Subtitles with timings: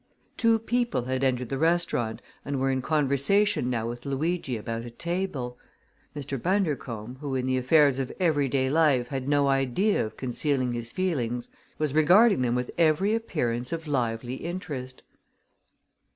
[0.35, 4.89] Two people had entered the restaurant and were in conversation now with Luigi about a
[4.89, 5.59] table.
[6.15, 6.41] Mr.
[6.41, 10.91] Bundercombe, who in the affairs of every day life had no idea of concealing his
[10.91, 15.03] feelings, was regarding them with every appearance of lively interest.